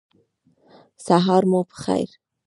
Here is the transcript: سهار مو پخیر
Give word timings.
سهار 1.05 1.43
مو 1.51 1.61
پخیر 1.69 2.09